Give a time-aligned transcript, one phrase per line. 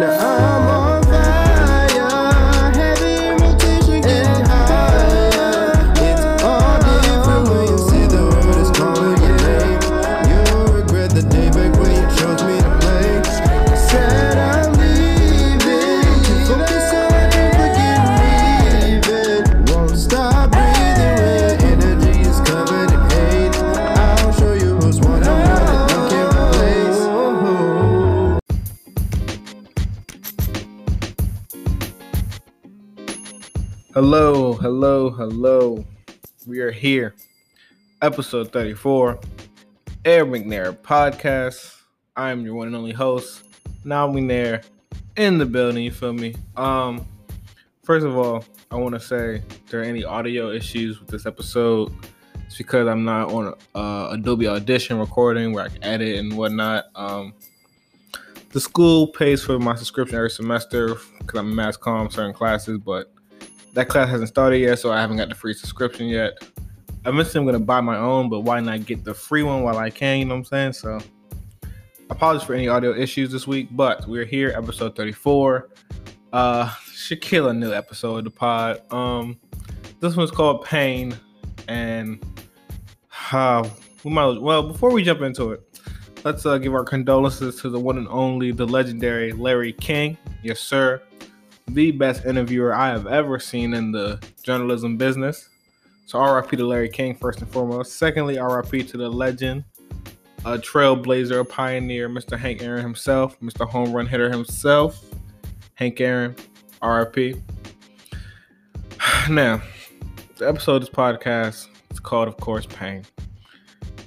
[0.00, 0.59] Now I'm
[35.30, 35.84] hello.
[36.44, 37.14] We are here.
[38.02, 39.20] Episode 34.
[40.04, 41.82] Air McNair podcast.
[42.16, 43.44] I am your one and only host.
[43.84, 44.64] Nile McNair
[45.14, 46.34] in the building, you feel me?
[46.56, 47.06] Um
[47.84, 51.92] first of all, I want to say there are any audio issues with this episode.
[52.46, 56.86] It's because I'm not on uh, Adobe Audition recording where I can edit and whatnot.
[56.96, 57.34] Um
[58.52, 63.12] the school pays for my subscription every semester because I'm mass comm certain classes, but
[63.72, 66.38] that class hasn't started yet, so I haven't got the free subscription yet.
[67.06, 69.90] Eventually, I'm gonna buy my own, but why not get the free one while I
[69.90, 70.18] can?
[70.18, 70.72] You know what I'm saying?
[70.74, 70.98] So,
[72.10, 75.70] apologies for any audio issues this week, but we're here, episode 34.
[76.32, 78.82] Uh, should kill a new episode of the pod.
[78.92, 79.38] Um,
[80.00, 81.16] this one's called Pain,
[81.68, 82.24] and
[83.32, 83.68] uh,
[84.04, 85.80] we might well before we jump into it,
[86.24, 90.18] let's uh, give our condolences to the one and only, the legendary Larry King.
[90.42, 91.02] Yes, sir
[91.74, 95.48] the best interviewer I have ever seen in the journalism business.
[96.06, 97.96] So RIP to Larry King first and foremost.
[97.96, 99.64] Secondly, RIP to the legend,
[100.44, 102.36] a trailblazer, a pioneer, Mr.
[102.36, 103.68] Hank Aaron himself, Mr.
[103.68, 105.04] Home Run Hitter himself,
[105.74, 106.34] Hank Aaron,
[106.82, 107.36] RIP.
[109.28, 109.62] Now,
[110.38, 113.04] the episode of this podcast is called, of course, Pain.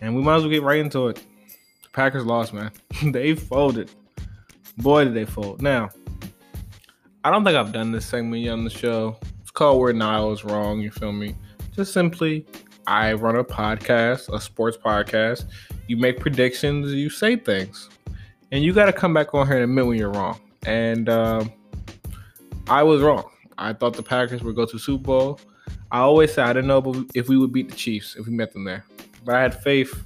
[0.02, 1.16] And we might as well get right into it.
[1.16, 2.72] The Packers lost, man.
[3.06, 3.92] they folded.
[4.78, 5.62] Boy, did they fold.
[5.62, 5.90] Now,
[7.26, 9.18] I don't think I've done this segment on the show.
[9.40, 11.36] It's called Where Niles Wrong, you feel me?
[11.74, 12.46] Just simply,
[12.86, 15.46] I run a podcast, a sports podcast.
[15.88, 17.90] You make predictions, you say things.
[18.52, 20.38] And you got to come back on here and admit when you're wrong.
[20.66, 21.54] And um,
[22.68, 23.30] I was wrong.
[23.58, 25.40] I thought the Packers would go to Super Bowl.
[25.92, 28.52] I always said I didn't know if we would beat the Chiefs if we met
[28.52, 28.84] them there.
[29.24, 30.04] But I had faith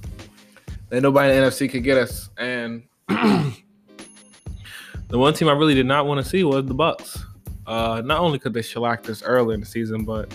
[0.90, 2.30] that nobody in the NFC could get us.
[2.38, 2.84] And
[5.08, 7.18] the one team I really did not want to see was the Bucks.
[7.66, 10.32] Uh, not only could they shellacked us early in the season, but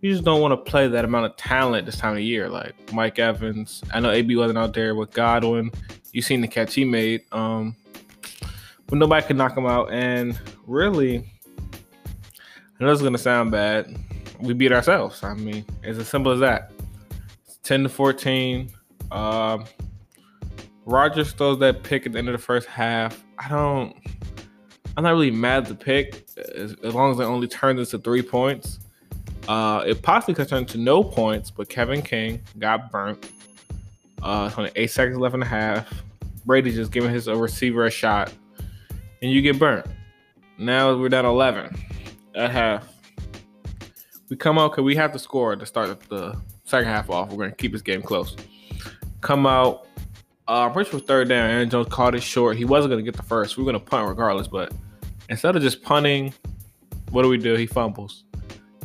[0.00, 2.48] you just don't want to play that amount of talent this time of year.
[2.48, 5.70] Like Mike Evans, I know AB wasn't out there with Godwin.
[6.12, 7.76] You seen the catch he made, um,
[8.86, 9.92] but nobody could knock him out.
[9.92, 11.28] And really,
[12.78, 13.96] I know it's gonna sound bad.
[14.40, 15.22] We beat ourselves.
[15.22, 16.72] I mean, it's as simple as that.
[17.46, 18.70] It's Ten to fourteen.
[19.10, 19.64] Um,
[20.84, 23.24] Rodgers throws that pick at the end of the first half.
[23.38, 23.96] I don't.
[24.96, 28.02] I'm not really mad at the pick as, as long as it only turns into
[28.02, 28.78] three points.
[29.48, 33.30] Uh, it possibly could turn to no points, but Kevin King got burnt.
[34.22, 36.02] Uh, only eight seconds left in the half.
[36.44, 38.32] Brady just giving his a receiver a shot,
[39.22, 39.86] and you get burnt.
[40.58, 41.76] Now we're down 11
[42.34, 42.88] at half.
[44.30, 47.30] We come out because we have to score to start the second half off.
[47.30, 48.36] We're going to keep this game close.
[49.20, 49.85] Come out.
[50.48, 51.50] Uh, pretty sure third down.
[51.50, 52.56] Aaron Jones caught it short.
[52.56, 53.56] He wasn't going to get the first.
[53.56, 54.72] We were going to punt regardless, but
[55.28, 56.32] instead of just punting,
[57.10, 57.54] what do we do?
[57.54, 58.24] He fumbles.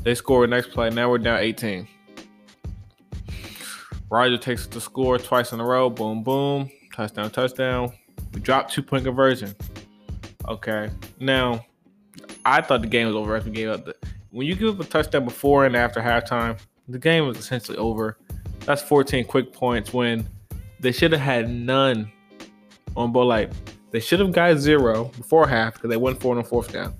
[0.03, 0.89] They score the next play.
[0.89, 1.88] Now we're down 18.
[4.09, 5.89] Roger takes the score twice in a row.
[5.89, 6.69] Boom, boom.
[6.94, 7.94] Touchdown, touchdown.
[8.33, 9.55] We dropped two point conversion.
[10.47, 10.89] Okay.
[11.19, 11.66] Now,
[12.44, 13.95] I thought the game was over as we gave up the.
[14.31, 18.17] When you give up a touchdown before and after halftime, the game was essentially over.
[18.61, 20.27] That's 14 quick points when
[20.81, 22.12] they should have had none
[22.96, 23.28] on both.
[23.28, 23.52] Like,
[23.92, 26.94] they should have got zero before half because they went for it on fourth down.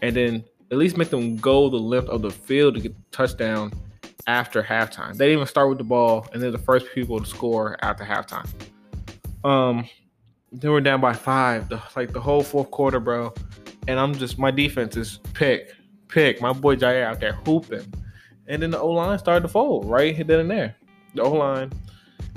[0.00, 3.02] And then at least make them go the length of the field to get the
[3.10, 3.72] touchdown
[4.26, 5.16] after halftime.
[5.16, 8.04] They didn't even start with the ball, and they're the first people to score after
[8.04, 8.48] halftime.
[9.44, 9.88] Um,
[10.52, 13.34] then we're down by five, the, like the whole fourth quarter, bro.
[13.88, 15.72] And I'm just my defense is pick,
[16.08, 16.40] pick.
[16.40, 17.92] My boy Jaire out there hooping,
[18.46, 20.76] and then the O line started to fold right then and there.
[21.14, 21.72] The O line.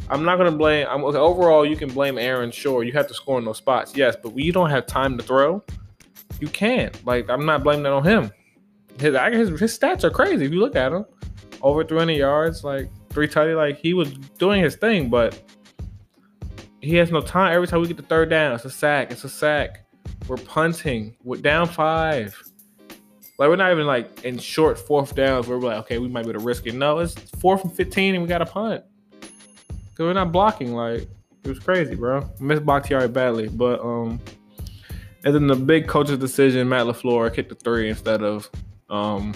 [0.09, 0.87] I'm not gonna blame.
[0.89, 1.65] I'm okay, overall.
[1.65, 2.51] You can blame Aaron.
[2.51, 3.95] Sure, you have to score in those spots.
[3.95, 5.63] Yes, but when you don't have time to throw,
[6.39, 7.05] you can't.
[7.05, 8.31] Like I'm not blaming that on him.
[8.99, 10.45] His his, his stats are crazy.
[10.45, 11.05] If you look at him,
[11.61, 15.41] over 300 yards, like three tutty, like he was doing his thing, but
[16.81, 17.53] he has no time.
[17.53, 19.11] Every time we get the third down, it's a sack.
[19.11, 19.85] It's a sack.
[20.27, 21.15] We're punting.
[21.23, 22.37] We're down five.
[23.39, 26.23] Like we're not even like in short fourth downs where we're like, okay, we might
[26.23, 26.75] be able to risk it.
[26.75, 28.83] No, it's fourth and 15 and we got a punt.
[29.95, 30.73] Cause we're not blocking.
[30.73, 31.07] Like
[31.43, 32.27] it was crazy, bro.
[32.39, 34.19] Missed Bakhtiari badly, but um,
[35.23, 38.49] And then the big coach's decision, Matt LaFleur kicked the three instead of
[38.89, 39.33] um,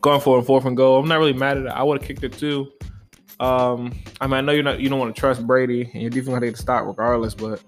[0.00, 1.00] going for a fourth and goal.
[1.00, 1.68] I'm not really mad at it.
[1.68, 2.70] I would have kicked it too.
[3.40, 6.10] Um, I mean, I know you're not you don't want to trust Brady and you're
[6.10, 7.62] definitely gonna the stop regardless, but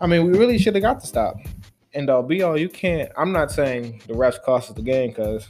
[0.00, 1.36] I mean, we really should have got the stop.
[1.94, 3.10] And uh, be all you can't.
[3.16, 5.48] I'm not saying the refs cost us the game because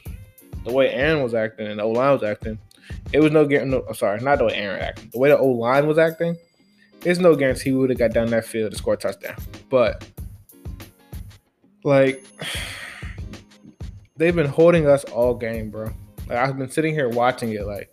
[0.65, 2.59] the way Aaron was acting and the O line was acting,
[3.13, 3.71] it was no guarantee.
[3.71, 5.13] No, sorry, not the way Aaron acted.
[5.13, 6.37] The way the O line was acting,
[7.01, 9.37] there's no guarantee we would have got down that field to score a touchdown.
[9.69, 10.07] But
[11.85, 12.25] like,
[14.17, 15.91] they've been holding us all game, bro.
[16.29, 17.67] Like I've been sitting here watching it.
[17.67, 17.93] Like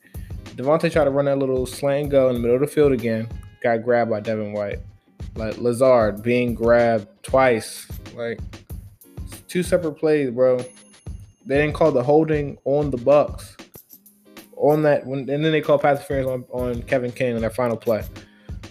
[0.55, 3.27] Davante tried to run that little slant go in the middle of the field again,
[3.61, 4.79] got grabbed by Devin White.
[5.35, 7.87] Like Lazard being grabbed twice.
[8.15, 8.39] Like
[9.47, 10.57] two separate plays, bro.
[11.45, 13.52] They didn't call the holding on the Bucks
[14.63, 17.49] on that when, and then they call pass interference on, on Kevin King on their
[17.49, 18.03] final play.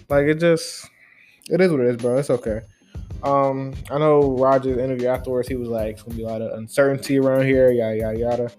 [0.09, 0.89] Like it just,
[1.49, 2.17] it is what it is, bro.
[2.17, 2.61] It's okay.
[3.21, 5.47] Um, I know Rodgers interview afterwards.
[5.47, 8.51] He was like, "It's gonna be a lot of uncertainty around here, yada yada yada."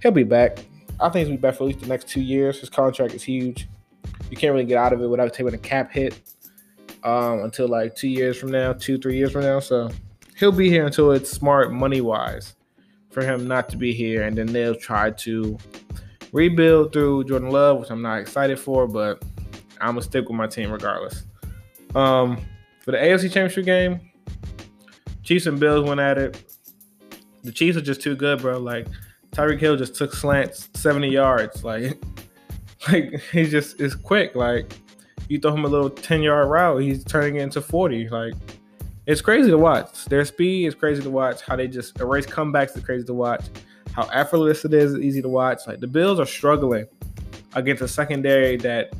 [0.00, 0.58] He'll be back.
[1.00, 2.60] I think he'll be back for at least the next two years.
[2.60, 3.68] His contract is huge.
[4.30, 6.20] You can't really get out of it without taking a cap hit
[7.02, 9.60] um, until like two years from now, two three years from now.
[9.60, 9.90] So
[10.36, 12.54] he'll be here until it's smart money wise
[13.10, 15.58] for him not to be here, and then they'll try to
[16.32, 19.22] rebuild through Jordan Love, which I'm not excited for, but
[19.80, 21.24] I'm gonna stick with my team regardless.
[21.94, 22.38] Um,
[22.80, 24.00] for the AFC Championship game,
[25.22, 26.42] Chiefs and Bills went at it.
[27.44, 28.58] The Chiefs are just too good, bro.
[28.58, 28.86] Like
[29.32, 31.64] Tyreek Hill just took slants 70 yards.
[31.64, 32.02] Like,
[32.88, 34.34] like he just is quick.
[34.34, 34.72] Like
[35.28, 38.08] you throw him a little 10 yard route, he's turning it into 40.
[38.08, 38.34] Like
[39.06, 40.04] it's crazy to watch.
[40.06, 41.42] Their speed is crazy to watch.
[41.42, 43.44] How they just erase comebacks is crazy to watch.
[43.92, 45.66] How effortless it is, easy to watch.
[45.66, 46.86] Like the Bills are struggling
[47.54, 48.94] against a secondary that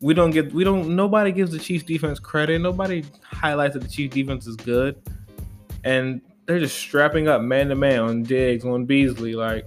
[0.00, 0.52] we don't get.
[0.52, 0.94] We don't.
[0.94, 2.60] Nobody gives the Chiefs defense credit.
[2.60, 5.00] Nobody highlights that the Chiefs defense is good,
[5.84, 9.66] and they're just strapping up man to man on Diggs, on Beasley, like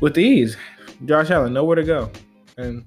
[0.00, 0.56] with ease.
[1.04, 2.10] Josh Allen nowhere to go,
[2.56, 2.84] and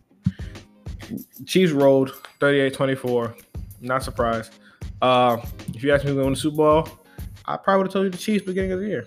[1.45, 3.35] Chiefs rolled 38-24.
[3.81, 4.53] Not surprised.
[5.01, 5.37] Uh,
[5.73, 6.89] if you asked me to win the Super Bowl,
[7.45, 9.05] I probably would have told you the Chiefs beginning of the year.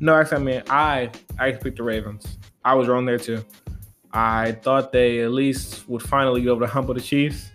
[0.00, 2.38] No, actually, I mean I I picked the Ravens.
[2.64, 3.44] I was wrong there too.
[4.12, 7.50] I thought they at least would finally get over hump of the Chiefs.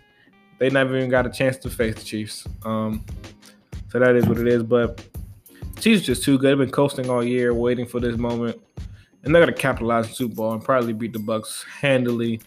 [0.58, 2.48] They never even got a chance to face the Chiefs.
[2.64, 3.04] Um,
[3.90, 4.64] so that is what it is.
[4.64, 5.06] But
[5.80, 6.52] Chiefs just too good.
[6.52, 8.62] They've been coasting all year, waiting for this moment,
[9.24, 12.42] and they're gonna capitalize the Super Bowl and probably beat the Bucks handily.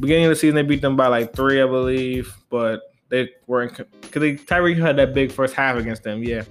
[0.00, 3.76] Beginning of the season, they beat them by like three, I believe, but they weren't
[4.00, 6.22] because Tyreek had that big first half against them.
[6.22, 6.44] Yeah,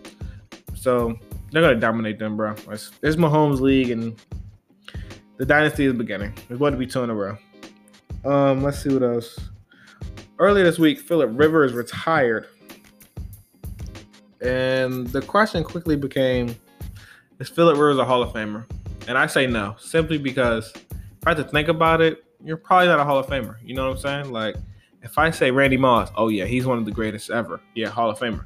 [0.75, 1.17] so
[1.53, 2.55] they're gonna dominate them, bro.
[2.71, 4.19] It's, it's Mahomes' league, and
[5.37, 6.33] the dynasty is beginning.
[6.49, 7.37] It's about to be two in a row.
[8.25, 9.39] Um, let's see what else.
[10.39, 12.47] Earlier this week, Philip Rivers retired,
[14.41, 16.55] and the question quickly became:
[17.39, 18.65] Is Philip Rivers a Hall of Famer?
[19.07, 22.87] And I say no, simply because if I had to think about it, you're probably
[22.87, 23.57] not a Hall of Famer.
[23.63, 24.31] You know what I'm saying?
[24.31, 24.55] Like,
[25.03, 27.61] if I say Randy Moss, oh yeah, he's one of the greatest ever.
[27.75, 28.45] Yeah, Hall of Famer.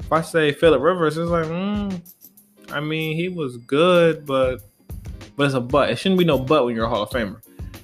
[0.00, 2.00] If I say Philip Rivers, it's like, mm,
[2.70, 4.58] I mean, he was good, but
[5.36, 5.90] but it's a but.
[5.90, 7.40] It shouldn't be no but when you're a Hall of Famer.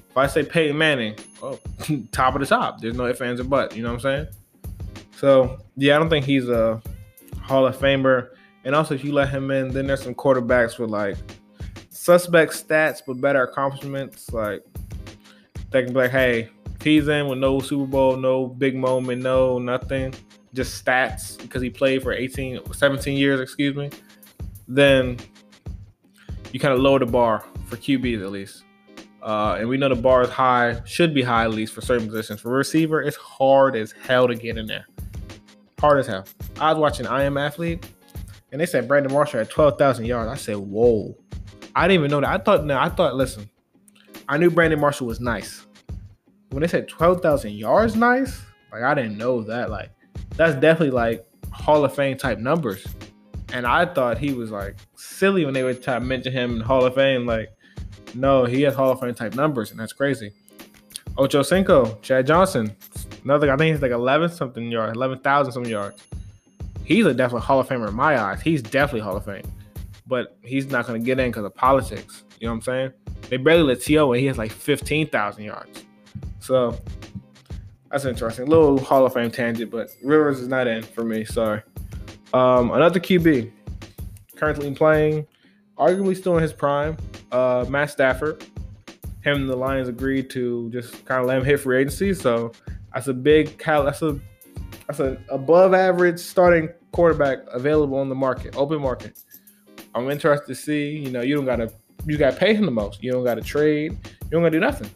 [0.09, 1.59] If I say Peyton Manning, oh,
[2.11, 2.81] top of the top.
[2.81, 3.75] There's no ifs, ands, or but.
[3.75, 4.27] You know what I'm saying?
[5.15, 6.81] So yeah, I don't think he's a
[7.41, 8.29] Hall of Famer.
[8.65, 11.17] And also, if you let him in, then there's some quarterbacks with like
[11.89, 14.31] suspect stats but better accomplishments.
[14.31, 14.63] Like
[15.71, 16.49] they can be like, hey,
[16.81, 20.13] he's in with no Super Bowl, no big moment, no nothing,
[20.53, 23.89] just stats because he played for 18, 17 years, excuse me,
[24.67, 25.17] then
[26.51, 28.63] you kind of lower the bar for QBs at least.
[29.21, 32.07] Uh, and we know the bar is high, should be high at least for certain
[32.07, 32.41] positions.
[32.41, 34.85] For receiver, it's hard as hell to get in there.
[35.79, 36.25] Hard as hell.
[36.59, 37.85] I was watching I Am Athlete,
[38.51, 40.29] and they said Brandon Marshall had 12,000 yards.
[40.29, 41.17] I said, whoa.
[41.75, 42.29] I didn't even know that.
[42.29, 43.49] I thought, no, I thought, listen,
[44.27, 45.65] I knew Brandon Marshall was nice.
[46.49, 48.41] When they said 12,000 yards nice,
[48.71, 49.69] like, I didn't know that.
[49.71, 49.89] Like,
[50.35, 52.85] that's definitely like Hall of Fame type numbers.
[53.53, 56.83] And I thought he was like silly when they would to mention him in Hall
[56.83, 57.25] of Fame.
[57.27, 57.55] Like,
[58.15, 60.33] no, he has Hall of Fame type numbers, and that's crazy.
[61.17, 62.75] Ocho Cinco, Chad Johnson,
[63.23, 63.51] another.
[63.51, 66.03] I think he's like 11 something yards, 11,000 some yards.
[66.83, 68.41] He's a definitely Hall of Famer in my eyes.
[68.41, 69.45] He's definitely Hall of Fame,
[70.07, 72.23] but he's not going to get in because of politics.
[72.39, 72.93] You know what I'm saying?
[73.29, 74.11] They barely let T.O.
[74.11, 75.85] and he has like 15,000 yards.
[76.39, 76.77] So
[77.91, 78.47] that's interesting.
[78.47, 81.23] A little Hall of Fame tangent, but Rivers is not in for me.
[81.23, 81.61] Sorry.
[82.33, 83.51] Um, another QB
[84.35, 85.27] currently playing,
[85.77, 86.97] arguably still in his prime,
[87.31, 88.45] uh, Matt Stafford.
[89.21, 92.13] Him and the Lions agreed to just kind of let him hit free agency.
[92.13, 92.51] So
[92.93, 93.57] that's a big.
[93.57, 94.19] That's a
[94.87, 99.21] that's an above average starting quarterback available on the market, open market.
[99.95, 100.97] I'm interested to see.
[100.97, 101.71] You know, you don't gotta
[102.05, 103.01] you gotta pay him the most.
[103.03, 103.93] You don't gotta trade.
[103.93, 104.89] You don't gotta do nothing.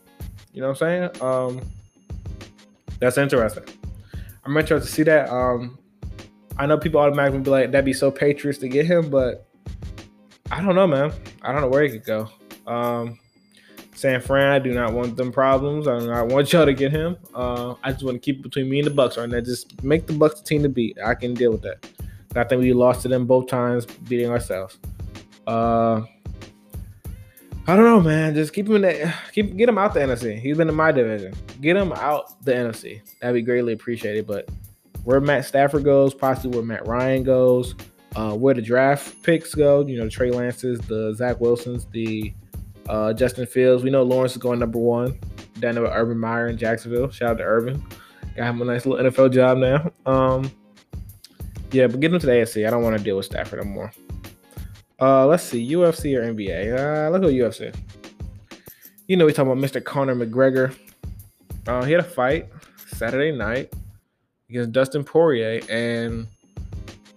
[0.53, 1.21] You know what I'm saying?
[1.21, 1.61] Um,
[2.99, 3.63] that's interesting.
[4.43, 5.29] I'm interested to see that.
[5.29, 5.77] Um,
[6.59, 9.47] I know people automatically be like, that'd be so Patriots to get him, but
[10.51, 11.11] I don't know, man.
[11.41, 12.29] I don't know where he could go.
[12.65, 13.19] Um,
[13.93, 15.87] San Fran, I do not want them problems.
[15.87, 17.17] I do not want y'all to get him.
[17.33, 19.39] Uh, I just want to keep it between me and the Bucks right now.
[19.39, 20.97] Just make the Bucks the team to beat.
[21.03, 21.87] I can deal with that.
[22.35, 24.77] I think we lost to them both times, beating ourselves.
[25.47, 26.01] Uh,
[27.69, 28.35] I don't know, man.
[28.35, 30.39] Just keep him in the keep get him out the NFC.
[30.39, 31.33] He's been in my division.
[31.61, 33.01] Get him out the NFC.
[33.19, 34.27] That'd be greatly appreciated.
[34.27, 34.49] But
[35.07, 37.75] where Matt Stafford goes, possibly where Matt Ryan goes,
[38.17, 42.33] uh, where the draft picks go, you know, Trey Lances, the Zach Wilsons, the
[42.89, 43.85] uh, Justin Fields.
[43.85, 45.17] We know Lawrence is going number one.
[45.61, 47.09] Down with Urban Meyer in Jacksonville.
[47.09, 47.81] Shout out to Urban.
[48.35, 49.89] Got him a nice little NFL job now.
[50.05, 50.51] Um,
[51.71, 52.67] yeah, but get him to the AFC.
[52.67, 53.93] I don't want to deal with Stafford anymore.
[54.99, 56.77] Uh, let's see, UFC or NBA.
[56.77, 57.73] Uh, let's go UFC.
[59.07, 59.81] You know, we talking about Mr.
[59.81, 60.75] Conor McGregor.
[61.65, 62.49] Uh, he had a fight
[62.87, 63.71] Saturday night
[64.49, 66.27] against Dustin Poirier, and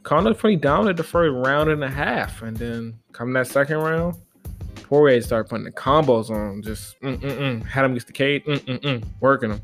[0.02, 4.16] Conor's pretty dominant the first round and a half, and then coming that second round,
[4.82, 9.50] Poirier started putting the combos on, just mm-mm-mm, had him against the cage, mm-mm-mm, working
[9.50, 9.60] him.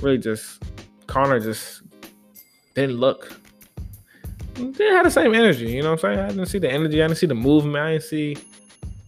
[0.00, 0.62] Really, just
[1.06, 1.82] Conor just
[2.74, 3.38] didn't look
[4.58, 5.70] they had the same energy.
[5.70, 6.18] You know what I'm saying?
[6.18, 7.02] I didn't see the energy.
[7.02, 7.76] I didn't see the movement.
[7.76, 8.36] I didn't see.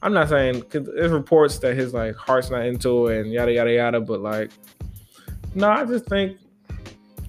[0.03, 3.53] I'm not saying because there's reports that his like heart's not into it and yada
[3.53, 4.01] yada yada.
[4.01, 4.51] But like,
[5.55, 6.39] no, I just think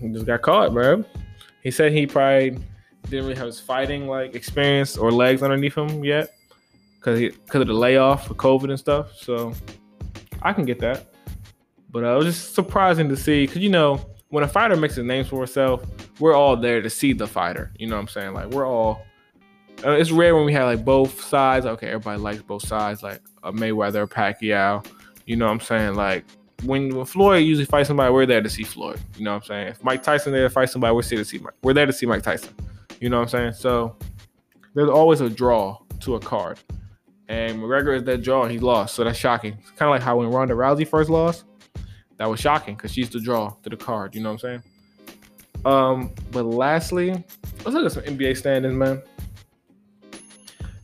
[0.01, 1.05] he just got caught, bro.
[1.63, 2.57] He said he probably
[3.09, 6.33] didn't really have his fighting like experience or legs underneath him yet
[6.95, 9.15] because he because of the layoff for COVID and stuff.
[9.15, 9.53] So
[10.41, 11.13] I can get that.
[11.91, 14.97] But uh, it was just surprising to see because you know when a fighter makes
[14.97, 15.83] a name for herself,
[16.19, 17.71] we're all there to see the fighter.
[17.77, 18.33] You know what I'm saying?
[18.33, 19.03] Like we're all.
[19.83, 21.65] Uh, it's rare when we have like both sides.
[21.65, 24.85] Okay, everybody likes both sides, like a Mayweather, Pacquiao.
[25.25, 25.95] You know what I'm saying?
[25.95, 26.25] Like
[26.63, 28.99] when, when Floyd usually fights somebody, we're there to see Floyd.
[29.17, 29.67] You know what I'm saying?
[29.69, 31.53] If Mike Tyson there to fight somebody, we're there to see Mike.
[31.63, 32.53] We're there to see Mike Tyson.
[32.99, 33.53] You know what I'm saying?
[33.53, 33.95] So
[34.73, 36.59] there's always a draw to a card.
[37.27, 38.95] And McGregor is that draw and he lost.
[38.95, 39.57] So that's shocking.
[39.59, 41.45] It's kind of like how when Ronda Rousey first lost,
[42.17, 44.15] that was shocking because she's the draw to the card.
[44.15, 44.63] You know what I'm saying?
[45.65, 47.11] Um, but lastly,
[47.63, 49.01] let's look at some NBA standings, man.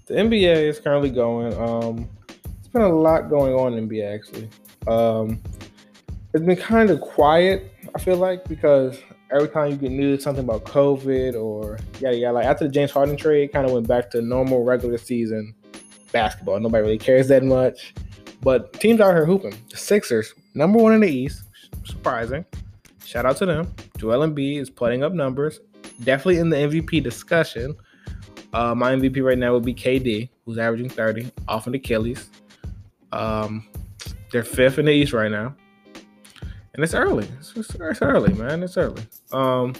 [0.05, 1.53] The NBA is currently going.
[1.55, 2.07] Um,
[2.59, 4.49] it's been a lot going on in NBA actually.
[4.87, 5.41] Um,
[6.37, 7.73] it's been kind of quiet.
[7.95, 8.97] I feel like because
[9.31, 12.91] every time you get news something about COVID or yeah, yeah, like after the James
[12.91, 15.55] Harden trade, kind of went back to normal regular season
[16.11, 16.59] basketball.
[16.59, 17.95] Nobody really cares that much.
[18.41, 19.55] But teams out here hooping.
[19.69, 21.43] The Sixers number one in the East.
[21.85, 22.45] Surprising.
[23.03, 23.73] Shout out to them.
[23.97, 25.59] Joel Embiid is putting up numbers.
[26.03, 27.75] Definitely in the MVP discussion.
[28.53, 32.29] Uh, my MVP right now would be KD, who's averaging 30 off an Achilles.
[33.11, 33.67] Um,
[34.31, 35.55] they're fifth in the East right now.
[36.77, 37.27] And it's early.
[37.39, 38.63] It's, it's early, man.
[38.63, 39.01] It's early.
[39.33, 39.73] Um,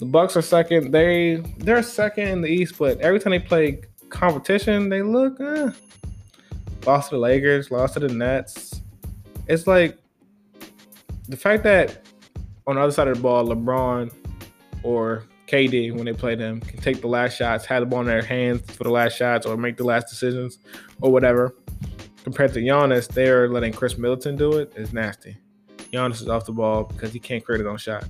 [0.00, 0.90] the Bucks are second.
[0.90, 3.80] They they're second in the East, but every time they play
[4.10, 5.70] competition, they look eh.
[6.84, 8.82] lost to the Lakers, lost to the Nets,
[9.46, 9.98] it's like
[11.28, 12.02] the fact that
[12.66, 14.12] on the other side of the ball, LeBron
[14.82, 18.06] or KD, when they play them, can take the last shots, have the ball in
[18.06, 20.58] their hands for the last shots, or make the last decisions,
[21.00, 21.54] or whatever.
[22.24, 24.72] Compared to Giannis, they're letting Khris Middleton do it.
[24.74, 25.36] It's nasty.
[25.92, 28.04] Giannis is off the ball because he can't create his own shot.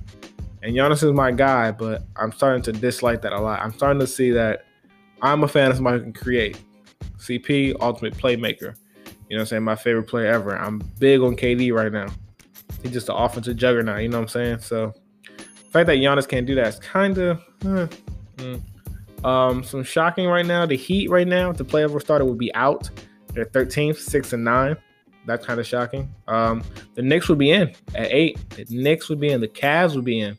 [0.63, 3.61] And Giannis is my guy, but I'm starting to dislike that a lot.
[3.61, 4.65] I'm starting to see that
[5.21, 6.59] I'm a fan of somebody who can create.
[7.17, 8.75] CP, ultimate playmaker.
[9.29, 9.63] You know what I'm saying?
[9.63, 10.57] My favorite player ever.
[10.57, 12.07] I'm big on KD right now.
[12.81, 14.01] He's just an offensive juggernaut.
[14.01, 14.59] You know what I'm saying?
[14.59, 14.93] So
[15.37, 18.61] the fact that Giannis can't do that is kind of mm.
[19.23, 20.65] um, some shocking right now.
[20.65, 22.89] The Heat right now, the playoff started, would be out.
[23.33, 24.77] They're 13th, six and nine.
[25.27, 26.09] That's kind of shocking.
[26.27, 26.63] Um,
[26.95, 28.39] the Knicks would be in at eight.
[28.49, 29.41] The Knicks would be in.
[29.41, 30.37] The Cavs would be in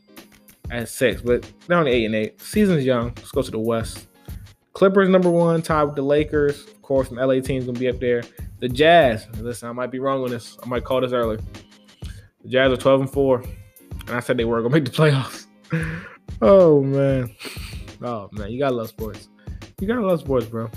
[0.71, 2.41] at six, but they're only eight and eight.
[2.41, 3.09] Season's young.
[3.17, 4.09] Let's go to the West.
[4.73, 6.67] Clippers number one, tied with the Lakers.
[6.67, 8.23] Of course, some LA teams gonna be up there.
[8.61, 9.27] The Jazz.
[9.39, 10.57] Listen, I might be wrong on this.
[10.63, 11.39] I might call this early.
[12.43, 13.43] The Jazz are 12 and 4.
[14.07, 15.47] And I said they were gonna make the playoffs.
[16.43, 17.35] oh man.
[18.03, 19.29] Oh man, you gotta love sports.
[19.81, 20.71] You gotta love sports, bro.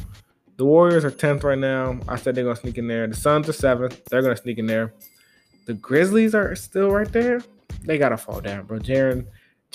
[0.61, 1.99] The Warriors are 10th right now.
[2.07, 3.07] I said they're gonna sneak in there.
[3.07, 4.05] The Suns are 7th.
[4.05, 4.93] They're gonna sneak in there.
[5.65, 7.41] The Grizzlies are still right there.
[7.83, 8.77] They gotta fall down, bro.
[8.77, 9.25] Jaren,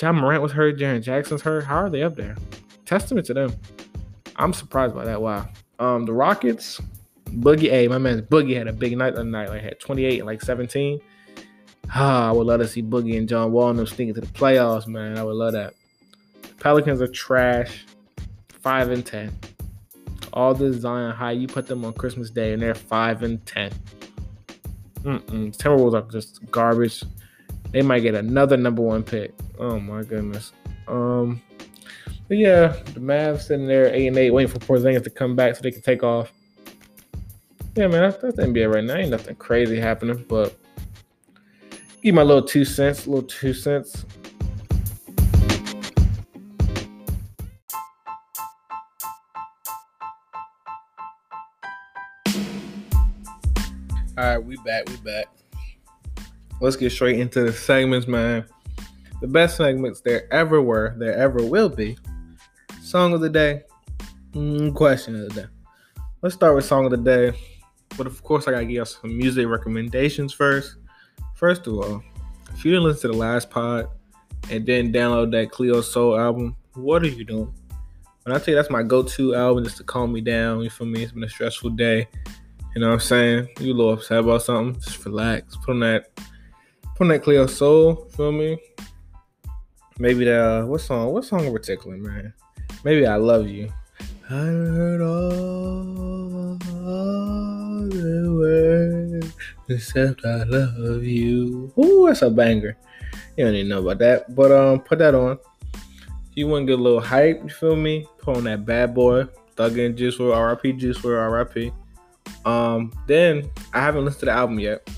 [0.00, 0.78] Ja Morant was hurt.
[0.78, 1.64] Jaren Jackson's hurt.
[1.64, 2.37] How are they up there?
[2.85, 3.52] Testament to them.
[4.37, 5.21] I'm surprised by that.
[5.21, 5.49] Wow.
[5.81, 6.81] Um, the Rockets,
[7.31, 9.49] Boogie, hey, my man Boogie had a big night the night.
[9.49, 11.00] Like had 28 and like 17.
[11.97, 14.87] Ah, I would love to see Boogie and John Wall them sneaking to the playoffs,
[14.87, 15.19] man.
[15.19, 15.75] I would love that.
[16.61, 17.87] Pelicans are trash.
[18.61, 19.37] Five and ten.
[20.37, 23.73] All the Zion high, you put them on Christmas Day, and they're five and ten.
[25.02, 25.57] Mm-mm.
[25.57, 27.02] Timberwolves are just garbage.
[27.71, 29.33] They might get another number one pick.
[29.59, 30.52] Oh my goodness.
[30.88, 31.40] Um,
[32.28, 35.57] but yeah, the Mavs sitting there eight and eight, waiting for Porzingis to come back
[35.57, 36.31] so they can take off.
[37.75, 38.97] Yeah, man, that's, that's the NBA right now.
[38.97, 40.55] Ain't nothing crazy happening, but
[42.02, 44.05] give my little two cents, little two cents.
[54.37, 55.28] Right, we back, we back.
[56.61, 58.45] Let's get straight into the segments, man.
[59.23, 61.97] The best segments there ever were, there ever will be.
[62.83, 63.62] Song of the day,
[64.33, 65.49] mm, question of the day.
[66.21, 67.35] Let's start with song of the day,
[67.97, 70.76] but of course, I gotta give you some music recommendations first.
[71.35, 72.02] First of all,
[72.52, 73.88] if you didn't listen to the last pod
[74.50, 77.55] and then download that Cleo Sol album, what are you doing?
[78.25, 80.87] When I tell you that's my go-to album just to calm me down, you feel
[80.87, 81.05] me?
[81.05, 82.07] It's been a stressful day.
[82.76, 83.49] You know what I'm saying?
[83.59, 85.56] You a little upset about something, just relax.
[85.56, 86.11] Put on that
[86.95, 88.59] put on that Cleo Sol, feel me?
[89.99, 91.11] Maybe the what song?
[91.11, 92.35] What song in particular, man?
[92.85, 93.73] Maybe I love you.
[94.28, 96.59] I heard all
[97.88, 99.33] the words
[99.71, 101.73] except I love you.
[101.78, 102.76] Ooh, that's a banger.
[103.38, 105.38] You don't even know about that, but um, put that on.
[106.35, 108.06] You want to get a little hype, you feel me?
[108.18, 111.73] Put on that bad boy, Thug and Juice for RIP, Juice for RIP.
[112.47, 114.88] Um, then I haven't listened to the album yet,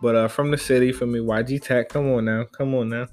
[0.00, 1.90] but uh, from the city for me, YG Tech.
[1.90, 3.06] Come on now, come on now.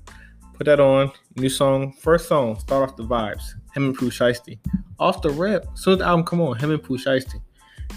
[0.54, 1.12] Put that on.
[1.36, 2.58] New song, first song.
[2.58, 3.54] Start off the vibes.
[3.74, 4.58] Him and Pooh Shiesty.
[4.98, 5.68] Off the rip.
[5.76, 7.42] Soon as the album come on, him and Pooh Shiesty.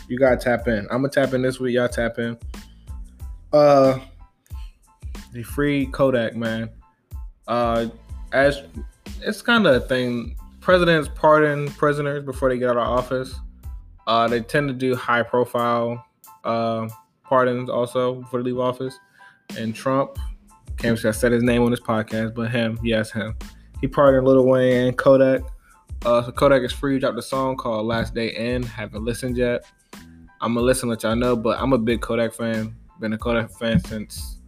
[0.08, 0.80] You gotta tap in.
[0.90, 1.76] I'm gonna tap in this week.
[1.76, 2.36] Y'all tap in.
[3.52, 4.00] Uh,
[5.32, 6.68] the free Kodak man.
[7.46, 7.86] Uh,
[8.32, 8.62] as
[9.20, 10.36] it's kind of a thing.
[10.60, 13.34] Presidents pardon prisoners before they get out of office.
[14.08, 16.04] Uh, they tend to do high profile
[16.44, 16.88] uh,
[17.22, 18.98] pardons also they leave office.
[19.56, 20.18] And Trump,
[20.78, 23.36] can't say I said his name on this podcast, but him, yes, him.
[23.80, 25.42] He pardoned Lil Wayne and Kodak.
[26.04, 26.98] Uh, so Kodak is free.
[26.98, 28.62] Dropped a song called Last Day In.
[28.62, 29.64] Haven't listened yet.
[30.40, 31.36] I'm gonna listen, let y'all know.
[31.36, 32.74] But I'm a big Kodak fan.
[33.00, 34.38] Been a Kodak fan since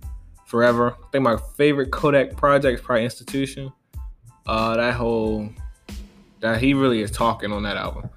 [0.47, 0.93] forever.
[0.93, 3.73] I think my favorite Kodak project is probably Institution.
[4.47, 5.49] Uh, that whole
[6.41, 8.09] that he really is talking on that album,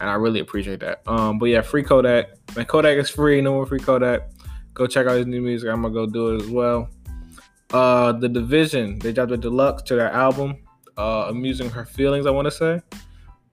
[0.00, 1.02] and I really appreciate that.
[1.06, 2.28] Um, but yeah, free Kodak.
[2.56, 3.40] Man, Kodak is free.
[3.40, 4.30] No more free Kodak.
[4.74, 5.70] Go check out his new music.
[5.70, 6.88] I'm gonna go do it as well.
[7.72, 9.02] Uh, the dvsn.
[9.02, 10.56] They dropped a deluxe to their album.
[10.96, 12.26] Uh, A Muse In Her Feelings.
[12.26, 12.80] I want to say.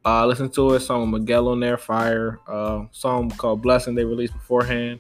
[0.06, 0.82] Uh, listen to it.
[0.82, 1.78] Song with Miguel on there.
[1.78, 2.40] Fire.
[2.48, 3.96] Uh, song called Blessing.
[3.96, 5.00] They released beforehand.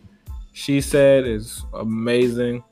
[0.51, 2.63] She said is amazing.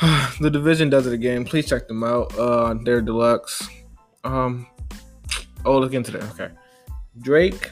[0.40, 1.44] the dvsn does it again.
[1.44, 2.36] Please check them out.
[2.36, 3.68] Uh, they're deluxe.
[4.24, 4.66] Um,
[5.64, 6.22] oh, look into that.
[6.32, 6.48] Okay,
[7.20, 7.70] Drake,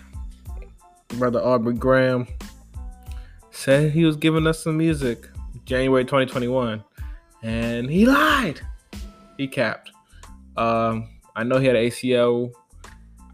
[1.18, 2.26] brother Aubrey Graham,
[3.50, 5.28] said he was giving us some music
[5.64, 6.82] January 2021,
[7.42, 8.60] and he lied.
[9.36, 9.90] He capped.
[10.56, 12.52] Um, I know he had ACL.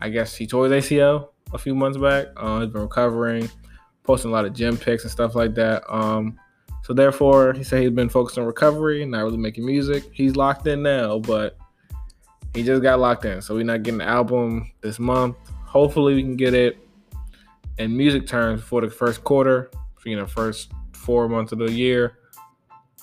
[0.01, 2.29] I guess he tore his ACL a few months back.
[2.37, 3.51] Uh, he's been recovering,
[4.05, 5.83] posting a lot of gym pics and stuff like that.
[5.93, 6.39] Um,
[6.85, 10.05] so therefore, he said he's been focused on recovery, not really making music.
[10.13, 11.57] He's locked in now, but
[12.55, 13.43] he just got locked in.
[13.43, 15.37] So we're not getting the album this month.
[15.77, 16.79] Hopefully, we can get it
[17.77, 21.71] in music terms for the first quarter, for, you know, first four months of the
[21.71, 22.17] year.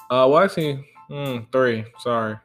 [0.10, 1.86] Uh, well, actually, mm, three.
[2.00, 2.36] Sorry,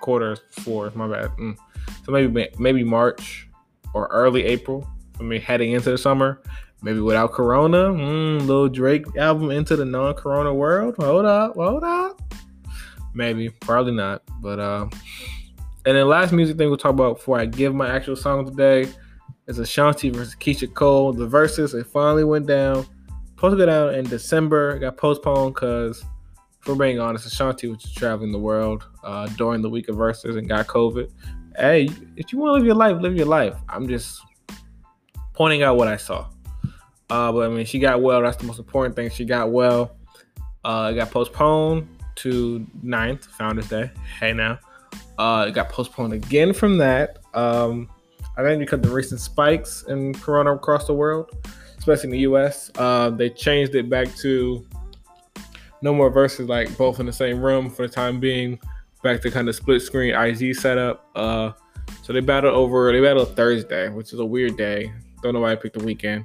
[0.00, 0.90] quarter four.
[0.94, 1.28] My bad.
[1.32, 1.58] Mm.
[2.06, 3.46] So maybe maybe March
[3.92, 6.40] or early April for me heading into the summer.
[6.80, 10.96] Maybe without Corona, mm, little Drake album into the non-Corona world.
[10.98, 12.18] Hold up, hold up.
[13.12, 14.22] Maybe, probably not.
[14.40, 14.86] But uh,
[15.84, 18.90] and then last music thing we'll talk about before I give my actual song today
[19.46, 21.12] is Ashanti versus Keyshia Cole.
[21.12, 22.86] The Verzuz it finally went down.
[23.30, 24.78] Supposed to go down in December.
[24.78, 26.04] Got postponed because,
[26.60, 30.48] for being honest, Ashanti was traveling the world uh, during the week of Verzuz and
[30.48, 31.10] got COVID.
[31.56, 33.56] Hey, if you want to live your life, live your life.
[33.68, 34.20] I'm just
[35.34, 36.28] pointing out what I saw.
[37.10, 38.22] Uh, but I mean, she got well.
[38.22, 39.10] That's the most important thing.
[39.10, 39.96] She got well.
[40.64, 43.90] Uh, it got postponed to 9th, Founders Day.
[44.18, 44.58] Hey now.
[45.18, 47.18] Uh, it got postponed again from that.
[47.34, 47.88] Um,
[48.36, 51.30] I think because the recent spikes in Corona across the world,
[51.78, 54.66] especially in the U.S., uh, they changed it back to
[55.82, 58.58] no more Verzuz like both in the same room for the time being.
[59.02, 61.10] Back to kind of split screen IG setup.
[61.14, 61.52] Uh,
[62.02, 62.90] so they battled over.
[62.90, 64.92] They battled Thursday, which is a weird day.
[65.22, 66.24] Don't know why I picked the weekend.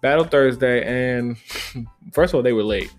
[0.00, 1.36] Battle Thursday, and
[2.12, 2.92] first of all, they were late.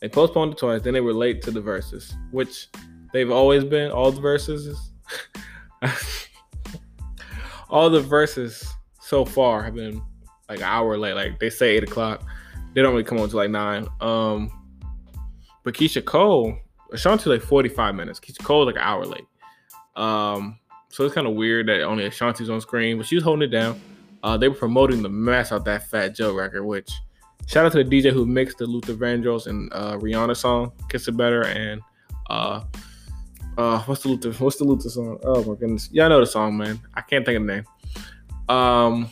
[0.00, 2.68] They postponed it twice, then they were late to the Verzuz, which
[3.12, 3.90] they've always been.
[3.90, 4.76] All the Verzuz,
[7.68, 8.66] all the Verzuz
[9.00, 10.02] so far have been
[10.48, 11.14] like an hour late.
[11.14, 12.22] Like they say eight o'clock.
[12.74, 13.86] They don't really come on until like nine.
[14.00, 14.50] Um,
[15.62, 16.56] but Keyshia Cole,
[16.92, 18.20] Ashanti like 45 minutes.
[18.20, 19.24] Keyshia Cole like an hour late.
[19.96, 20.58] Um,
[20.90, 23.52] so it's kind of weird that only Ashanti's on screen, but she was holding it
[23.52, 23.80] down.
[24.22, 26.90] Uh, they were promoting the mess out that Fat Joe record, which
[27.46, 31.06] shout out to the DJ who mixed the Luther Vandross and uh, Rihanna song "Kiss
[31.06, 31.80] It Better" and
[32.28, 32.62] uh,
[33.56, 34.32] uh, what's the Luther?
[34.32, 35.18] What's the Luther song?
[35.24, 36.80] Oh my goodness, I know the song, man.
[36.94, 37.64] I can't think of the name.
[38.48, 39.10] Um,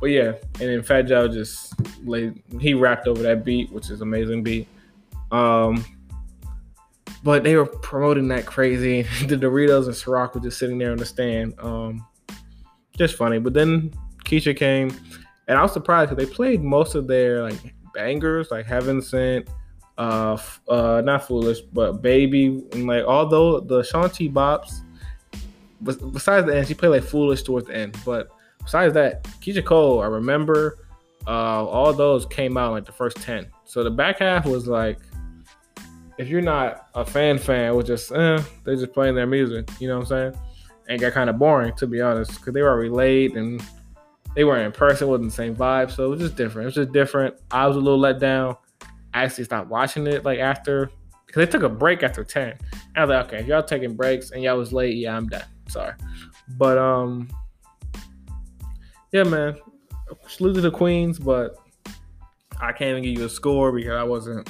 [0.00, 1.72] but yeah, and then Fat Joe just
[2.04, 4.68] laid he rapped over that beat, which is amazing beat.
[5.30, 5.84] Um,
[7.22, 9.02] but they were promoting that crazy.
[9.26, 11.54] the Doritos and Ciroc were just sitting there on the stand.
[11.58, 12.06] Um,
[12.98, 13.38] just funny.
[13.38, 13.92] But then
[14.24, 14.94] Keyshia came,
[15.48, 19.48] and I was surprised because they played most of their like bangers, like Heaven Sent,
[19.96, 20.36] uh,
[20.68, 24.80] uh, not Foolish, but Baby, and like although the Shanti bops.
[25.82, 27.96] Besides the end, she played like Foolish towards the end.
[28.06, 28.30] But
[28.62, 30.78] besides that, Keyshia Cole, I remember,
[31.26, 33.46] uh, all those came out like the first ten.
[33.64, 34.98] So the back half was like,
[36.16, 39.68] if you're not a fan fan, was just eh, they're just playing their music.
[39.78, 40.42] You know what I'm saying?
[40.88, 43.62] And got kind of boring to be honest, because they were already late and
[44.34, 45.90] they weren't in person, wasn't the same vibe.
[45.90, 46.64] So it was just different.
[46.64, 47.34] It was just different.
[47.50, 48.56] I was a little let down.
[49.14, 50.90] Actually stopped watching it like after
[51.26, 52.48] because they took a break after 10.
[52.50, 52.58] And
[52.96, 55.44] I was like, okay, if y'all taking breaks and y'all was late, yeah, I'm done.
[55.68, 55.94] Sorry.
[56.56, 57.28] But um
[59.12, 59.56] yeah, man.
[60.26, 61.56] Salute to the Queens, but
[62.60, 64.48] I can't even give you a score because I wasn't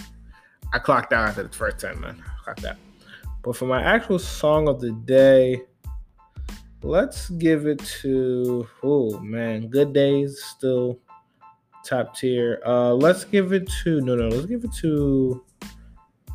[0.73, 2.23] I clocked out after the first 10, man.
[2.43, 2.77] Clocked out.
[3.43, 5.63] But for my actual song of the day,
[6.83, 10.99] let's give it to oh man, Good Days still
[11.85, 12.61] top tier.
[12.67, 15.45] Uh let's give it to no no, let's give it to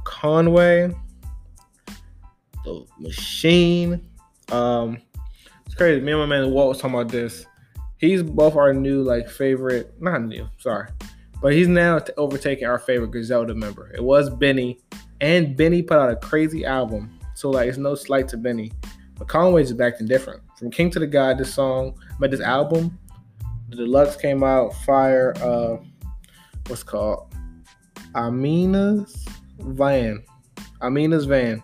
[0.04, 0.94] Conway,
[2.64, 4.08] the machine.
[4.52, 4.98] Um
[5.66, 6.02] it's crazy.
[6.02, 7.46] Me and my man Walt was talking about this.
[7.98, 10.90] He's both our new like favorite, not new, sorry.
[11.42, 13.92] But he's now t- overtaking our favorite Griselda member.
[13.94, 14.80] It was Benny,
[15.22, 17.18] and Benny put out a crazy album.
[17.36, 18.72] So like, it's no slight to Benny,
[19.18, 20.42] but Conway's just acting different.
[20.58, 22.98] From King to the God, this song, but this album,
[23.69, 24.73] the deluxe came out.
[24.86, 25.34] Fire.
[25.38, 25.77] Uh,
[26.67, 27.34] what's called
[28.15, 29.25] Amina's
[29.60, 30.23] Van.
[30.82, 31.63] Amina's Van.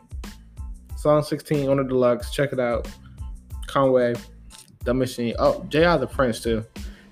[0.98, 2.32] Song 16 on the deluxe.
[2.32, 2.88] Check it out.
[3.68, 4.16] Conway,
[4.84, 5.36] the machine.
[5.40, 5.98] Oh, J.I.
[5.98, 6.66] the Prince too.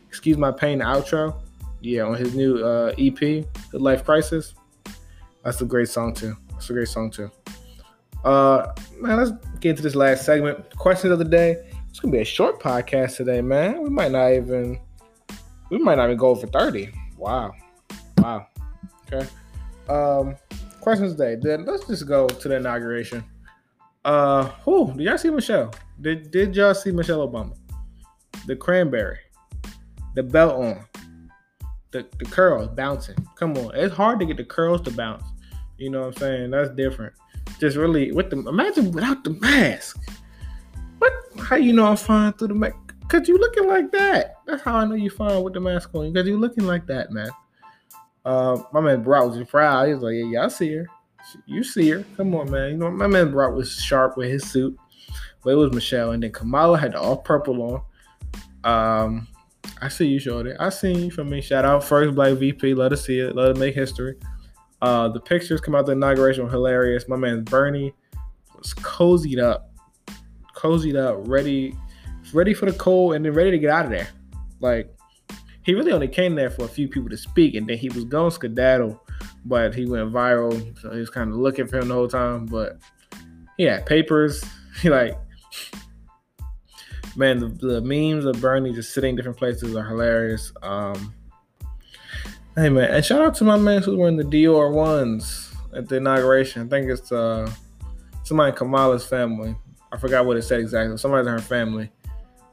[0.08, 0.80] Excuse my pain.
[0.80, 1.44] Outro
[1.84, 4.56] yeah, on his new uh, EP, The Life Crisis.
[5.44, 6.36] That's a great song too.
[6.52, 7.30] That's a great song too.
[8.24, 10.76] Uh, man, let's get into this last segment.
[10.78, 11.73] Questions of the day.
[11.94, 13.84] It's gonna be a short podcast today, man.
[13.84, 14.80] We might not even,
[15.70, 16.90] we might not even go over thirty.
[17.20, 17.54] Wow,
[18.18, 18.48] wow.
[19.06, 19.30] Okay.
[19.88, 20.36] Um,
[20.82, 21.38] questions day.
[21.40, 23.24] Then let's just go to the inauguration.
[24.04, 25.72] Uh, who did y'all see Michelle?
[26.02, 27.56] Did Did y'all see Michelle Obama?
[28.48, 29.20] The cranberry,
[30.16, 30.86] the belt on
[31.92, 33.18] the, the curls bouncing.
[33.36, 35.26] Come on, it's hard to get the curls to bounce.
[35.78, 36.50] You know what I'm saying?
[36.50, 37.14] That's different.
[37.60, 40.00] Just really with the imagine without the mask.
[41.54, 42.96] How you know I'm fine through the mask?
[43.08, 44.38] Cause you looking like that.
[44.48, 46.12] That's how I know you fine with the mask on.
[46.12, 47.30] Cause you looking like that, man.
[48.26, 49.88] Uh, my man Barack was in proud.
[49.88, 50.88] He was like, "Yeah, yeah, I see her.
[51.46, 52.04] You see her.
[52.18, 52.72] Come on, man.
[52.72, 54.76] You know my man Barack was sharp with his suit,
[55.44, 57.86] but it was Michelle, and then Kamala had the all purple
[58.66, 59.04] on.
[59.08, 59.28] Um,
[59.80, 60.54] I see you, Shorty.
[60.60, 61.40] I seen you for me.
[61.40, 62.74] Shout out first black VP.
[62.74, 63.36] Let us see it.
[63.36, 64.16] Let it make history.
[64.82, 67.08] Uh, the pictures come out the inauguration were hilarious.
[67.08, 67.94] My man Bernie
[68.58, 69.70] was cozied up,
[70.64, 71.76] cozied up, ready,
[72.34, 74.10] ready for the cold, and then ready to get out of there.
[74.60, 74.94] Like
[75.64, 78.06] he really only came there for a few people to speak, and then he was
[78.06, 79.02] going skedaddle,
[79.46, 80.80] but he went viral.
[80.80, 82.46] So he was kind of looking for him the whole time.
[82.46, 82.78] But
[83.58, 84.44] he had papers.
[84.82, 85.16] He like
[87.16, 90.52] man, the, the, memes of Bernie just sitting in different places are hilarious.
[90.62, 91.14] Um,
[92.56, 95.98] hey man, and shout out to my man who's wearing the Dior ones at the
[95.98, 96.66] inauguration.
[96.66, 97.52] I think it's uh
[98.24, 99.56] somebody in Kamala's family.
[99.94, 100.98] I forgot what it said exactly.
[100.98, 101.92] Somebody in her family.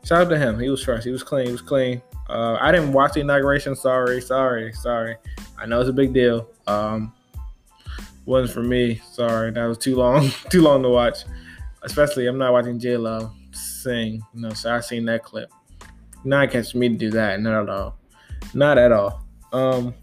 [0.05, 0.61] Shout out to him.
[0.61, 1.05] He was fresh.
[1.05, 1.46] He was clean.
[1.46, 2.03] He was clean.
[2.29, 3.74] Uh, I didn't watch the inauguration.
[3.74, 5.16] Sorry, sorry, sorry.
[5.59, 6.48] I know it's a big deal.
[6.66, 7.12] Um,
[8.26, 9.00] wasn't for me.
[9.11, 10.31] Sorry, that was too long.
[10.50, 11.24] too long to watch.
[11.83, 14.22] Especially, I'm not watching J Lo sing.
[14.35, 15.50] You know, so I seen that clip.
[16.24, 17.40] Not catch me to do that.
[17.40, 17.96] Not at all.
[18.53, 19.24] Not at all.
[19.53, 19.94] Um,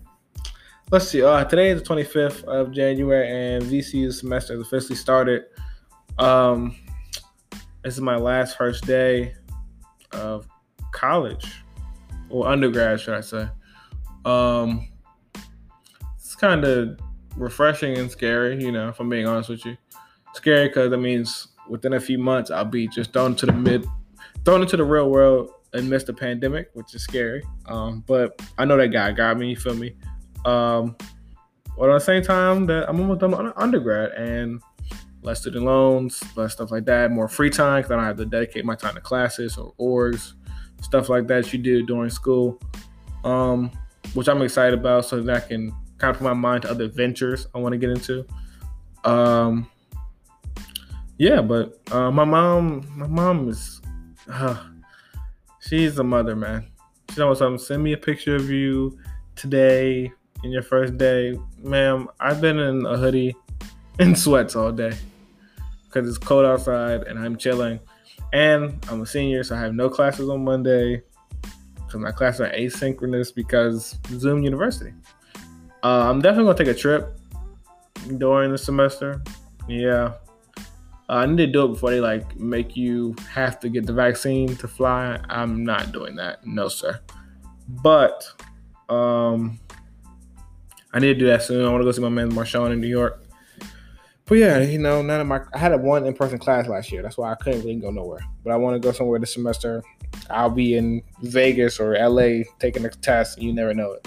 [0.90, 1.22] let's see.
[1.24, 5.46] Uh, today is the 25th of January, and VCU's semester has officially started.
[6.18, 6.76] Um,
[7.84, 9.34] this is my last first day
[10.12, 10.48] of
[10.92, 11.64] college
[12.30, 13.48] or undergrad, should I say?
[14.26, 14.88] Um,
[16.16, 17.00] it's kind of
[17.36, 18.90] refreshing and scary, you know.
[18.90, 19.78] If I'm being honest with you,
[20.34, 23.88] scary because that means within a few months, I'll be just thrown into the mid,
[24.44, 27.44] thrown into the real world amidst the pandemic, which is scary.
[27.68, 29.50] Um, but I know that guy got me.
[29.52, 29.96] You feel me?
[30.46, 30.96] Um,
[31.78, 34.62] but at the same time, that I'm almost done undergrad and
[35.22, 38.26] less student loans, less stuff like that, more free time because I don't have to
[38.26, 40.34] dedicate my time to classes or orgs,
[40.82, 42.60] stuff like that you do during school,
[43.24, 43.72] um,
[44.14, 46.88] which I'm excited about so that I can kind of put my mind to other
[46.88, 48.26] ventures I want to get into.
[49.04, 49.70] Um,
[51.18, 53.82] yeah, but uh, my mom, my mom is,
[54.30, 54.64] uh,
[55.60, 56.68] she's a mother, man.
[57.10, 57.64] She's always something.
[57.64, 59.00] Send me a picture of you
[59.36, 60.12] today
[60.44, 62.08] in your first day, ma'am.
[62.20, 63.36] I've been in a hoodie
[64.00, 64.94] and sweats all day
[65.86, 67.80] because it's cold outside and I'm chilling.
[68.34, 71.02] And I'm a senior, so I have no classes on Monday
[71.76, 74.94] because my classes are asynchronous because Zoom University.
[75.84, 77.18] Uh, I'm definitely gonna take a trip
[78.18, 79.22] during the semester.
[79.70, 80.14] Yeah,
[81.10, 83.94] uh, I need to do it before they like make you have to get the
[83.94, 85.20] vaccine to fly.
[85.30, 87.00] I'm not doing that, no sir.
[87.70, 88.26] But
[88.90, 89.58] um,
[90.94, 91.66] I need to do that soon.
[91.66, 93.24] I want to go see my man Marshawn in New York.
[94.28, 96.92] But yeah, you know, none of my I had a one in person class last
[96.92, 97.02] year.
[97.02, 98.20] That's why I couldn't really go nowhere.
[98.44, 99.82] But I want to go somewhere this semester.
[100.30, 103.42] I'll be in Vegas or LA taking a test.
[103.42, 104.06] You never know it.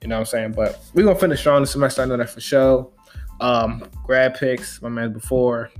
[0.00, 0.52] You know what I'm saying?
[0.52, 2.02] But we're gonna finish strong this semester.
[2.02, 2.88] I know that for sure.
[3.40, 5.70] Um, grad picks, my man before.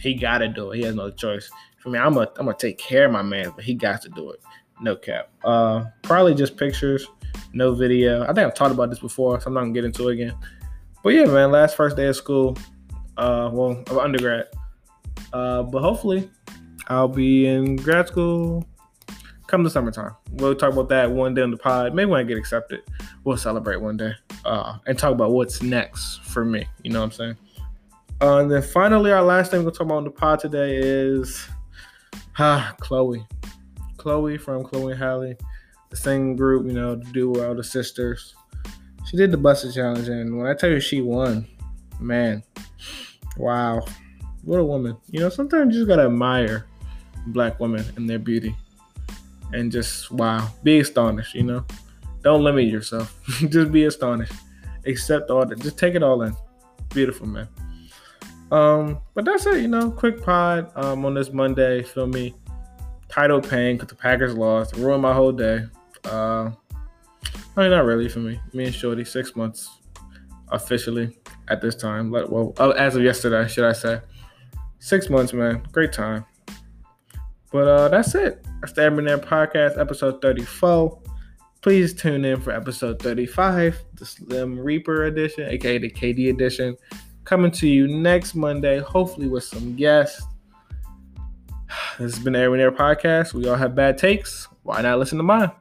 [0.00, 0.78] He gotta do it.
[0.78, 1.48] He has no choice.
[1.78, 4.08] For me, I'm gonna I'm gonna take care of my man, but he got to
[4.08, 4.40] do it.
[4.80, 5.30] No cap.
[5.44, 7.06] Uh probably just pictures,
[7.52, 8.24] no video.
[8.24, 10.34] I think I've talked about this before, so I'm not gonna get into it again.
[11.04, 12.56] But yeah, man, last first day of school
[13.16, 14.46] uh, well, of undergrad.
[15.32, 16.30] Uh, but hopefully,
[16.88, 18.66] I'll be in grad school
[19.52, 20.16] come the summertime.
[20.32, 21.94] We'll talk about that one day on the pod.
[21.94, 22.80] Maybe when I get accepted,
[23.22, 24.12] we'll celebrate one day
[24.46, 26.66] uh, and talk about what's next for me.
[26.82, 27.36] You know what I'm saying?
[28.22, 30.40] Uh, and then finally, our last thing we're going to talk about on the pod
[30.40, 31.46] today is
[32.38, 33.26] ah, Chloe.
[33.98, 35.36] Chloe from Chloe and Halle,
[35.90, 38.34] the same group, you know, the duo, all the sisters.
[39.04, 41.46] She did the Buss It Challenge, and when I tell you she won,
[42.02, 42.42] man,
[43.36, 43.84] Wow.
[44.42, 44.96] What a woman.
[45.10, 46.66] You know, sometimes you just gotta admire
[47.28, 48.54] black women and their beauty.
[49.52, 50.48] And just wow.
[50.62, 51.64] Be astonished, you know.
[52.22, 53.18] Don't limit yourself.
[53.48, 54.32] just be astonished.
[54.86, 55.60] Accept all that.
[55.60, 56.34] Just take it all in.
[56.90, 57.48] Beautiful man.
[58.50, 59.90] Um, but that's it, you know.
[59.90, 62.34] Quick pod um on this Monday, feel me.
[63.08, 64.74] Title pain because the Packers lost.
[64.76, 65.66] Ruined my whole day.
[66.04, 66.50] Uh
[67.56, 68.40] I mean not really for me.
[68.52, 69.81] Me and Shorty, six months
[70.52, 71.16] officially
[71.48, 72.10] at this time.
[72.10, 74.00] Well, uh, as of yesterday, should I say?
[74.78, 75.62] Six months, man.
[75.72, 76.24] Great time.
[77.50, 78.44] But uh, that's it.
[78.60, 81.00] That's the Every Podcast, episode 34.
[81.60, 86.76] Please tune in for episode 35, the Slim Reaper edition, aka the KD edition,
[87.24, 90.22] coming to you next Monday, hopefully with some guests.
[91.98, 93.34] This has been the Every Podcast.
[93.34, 94.48] We all have bad takes.
[94.62, 95.52] Why not listen to mine?